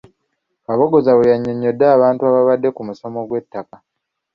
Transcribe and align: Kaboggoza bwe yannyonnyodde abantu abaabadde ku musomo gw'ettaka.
Kaboggoza 0.65 1.11
bwe 1.17 1.29
yannyonnyodde 1.31 1.85
abantu 1.95 2.21
abaabadde 2.23 2.69
ku 2.75 2.81
musomo 2.87 3.19
gw'ettaka. 3.27 3.75